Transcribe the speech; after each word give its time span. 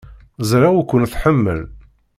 Ẓriɣ 0.49 0.73
ur 0.79 0.85
ken-tḥemmel. 0.89 1.59